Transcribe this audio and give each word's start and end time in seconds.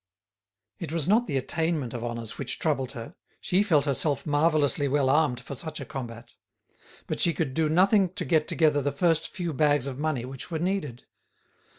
It 0.79 0.91
was 0.91 1.07
not 1.07 1.27
the 1.27 1.37
attainment 1.37 1.93
of 1.93 2.03
honours 2.03 2.39
which 2.39 2.57
troubled 2.57 2.93
her; 2.93 3.13
she 3.39 3.61
felt 3.61 3.85
herself 3.85 4.25
marvellously 4.25 4.87
well 4.87 5.11
armed 5.11 5.39
for 5.39 5.53
such 5.53 5.79
a 5.79 5.85
combat. 5.85 6.33
But 7.05 7.19
she 7.19 7.35
could 7.35 7.53
do 7.53 7.69
nothing 7.69 8.11
to 8.15 8.25
get 8.25 8.47
together 8.47 8.81
the 8.81 8.91
first 8.91 9.27
few 9.27 9.53
bags 9.53 9.85
of 9.85 9.99
money 9.99 10.25
which 10.25 10.49
were 10.49 10.57
needed. 10.57 11.05